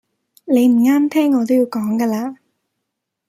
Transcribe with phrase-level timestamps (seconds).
[0.45, 2.35] 你唔啱聽我都要講㗎喇